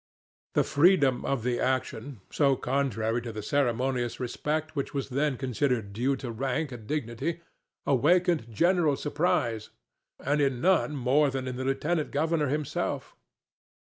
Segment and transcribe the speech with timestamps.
[0.55, 5.93] The freedom of the action, so contrary to the ceremonious respect which was then considered
[5.93, 7.39] due to rank and dignity,
[7.85, 9.69] awakened general surprise,
[10.19, 13.15] and in none more than in the lieutenant governor himself.